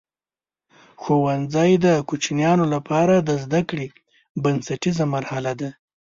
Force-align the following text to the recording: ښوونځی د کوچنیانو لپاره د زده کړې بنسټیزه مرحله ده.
ښوونځی 1.01 1.71
د 1.85 1.87
کوچنیانو 2.09 2.65
لپاره 2.73 3.15
د 3.19 3.29
زده 3.43 3.61
کړې 3.69 3.87
بنسټیزه 4.43 5.05
مرحله 5.15 5.51
ده. 5.59 5.69